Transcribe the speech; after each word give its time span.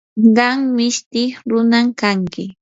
qam 0.35 0.59
mishti 0.77 1.23
runam 1.49 1.87
kanki. 1.99 2.43